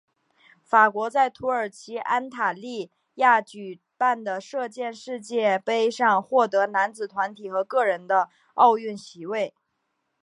[0.63, 9.53] 法国在土耳其安塔利亚举办的射箭世界杯上获得男子团体和个人的奥运席位。